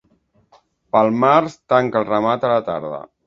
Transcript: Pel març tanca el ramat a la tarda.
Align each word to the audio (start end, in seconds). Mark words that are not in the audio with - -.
Pel 0.95 1.11
març 1.25 1.59
tanca 1.73 2.01
el 2.01 2.09
ramat 2.09 2.47
a 2.49 2.53
la 2.55 2.65
tarda. 2.73 3.05